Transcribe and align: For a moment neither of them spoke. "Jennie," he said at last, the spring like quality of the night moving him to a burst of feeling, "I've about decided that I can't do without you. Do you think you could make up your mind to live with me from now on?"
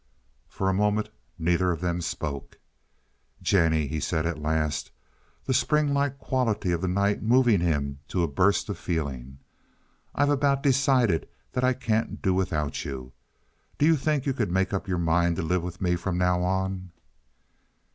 For 0.47 0.67
a 0.67 0.73
moment 0.73 1.09
neither 1.37 1.71
of 1.71 1.79
them 1.79 2.01
spoke. 2.01 2.57
"Jennie," 3.39 3.85
he 3.85 3.99
said 3.99 4.25
at 4.25 4.41
last, 4.41 4.89
the 5.45 5.53
spring 5.53 5.93
like 5.93 6.17
quality 6.17 6.71
of 6.71 6.81
the 6.81 6.87
night 6.87 7.21
moving 7.21 7.59
him 7.59 7.99
to 8.07 8.23
a 8.23 8.27
burst 8.27 8.67
of 8.69 8.79
feeling, 8.79 9.37
"I've 10.15 10.31
about 10.31 10.63
decided 10.63 11.29
that 11.53 11.63
I 11.63 11.73
can't 11.73 12.19
do 12.19 12.33
without 12.33 12.83
you. 12.83 13.11
Do 13.77 13.85
you 13.85 13.95
think 13.95 14.25
you 14.25 14.33
could 14.33 14.49
make 14.51 14.73
up 14.73 14.87
your 14.87 14.97
mind 14.97 15.35
to 15.35 15.43
live 15.43 15.61
with 15.61 15.79
me 15.79 15.95
from 15.95 16.17
now 16.17 16.41
on?" 16.41 16.89